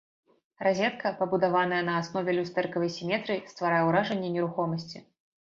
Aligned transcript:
Разетка, 0.67 1.11
пабудаваная 1.19 1.83
на 1.91 1.99
аснове 2.03 2.35
люстэркавай 2.39 2.91
сіметрыі, 2.97 3.45
стварае 3.53 3.83
ўражанне 3.91 4.29
нерухомасці. 4.39 4.97